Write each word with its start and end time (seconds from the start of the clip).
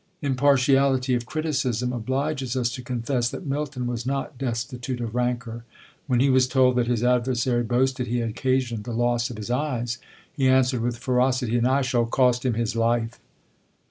Impartiality 0.23 1.13
of 1.13 1.27
criticism 1.27 1.93
obliges 1.93 2.55
us 2.55 2.71
to 2.71 2.81
confess 2.81 3.29
that 3.29 3.45
Milton 3.45 3.85
was 3.85 4.03
not 4.03 4.35
destitute 4.39 4.99
of 4.99 5.13
rancour. 5.13 5.63
When 6.07 6.19
he 6.19 6.27
was 6.27 6.47
told 6.47 6.75
that 6.77 6.87
his 6.87 7.03
adversary 7.03 7.61
boasted 7.61 8.07
he 8.07 8.17
had 8.17 8.29
occasioned 8.31 8.85
the 8.85 8.93
loss 8.93 9.29
of 9.29 9.37
his 9.37 9.51
eyes, 9.51 9.99
he 10.33 10.49
answered, 10.49 10.81
with 10.81 10.97
ferocity 10.97 11.61
"_And 11.61 11.67
I 11.67 11.83
shall 11.83 12.07
cost 12.07 12.43
him 12.43 12.55
his 12.55 12.75
life! 12.75 13.19